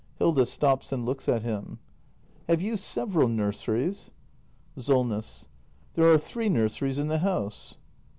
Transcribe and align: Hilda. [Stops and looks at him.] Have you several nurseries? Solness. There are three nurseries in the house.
Hilda. 0.17 0.47
[Stops 0.47 0.91
and 0.91 1.05
looks 1.05 1.29
at 1.29 1.43
him.] 1.43 1.77
Have 2.49 2.59
you 2.59 2.75
several 2.75 3.27
nurseries? 3.27 4.09
Solness. 4.75 5.47
There 5.93 6.11
are 6.11 6.17
three 6.17 6.49
nurseries 6.49 6.97
in 6.97 7.07
the 7.07 7.19
house. 7.19 7.77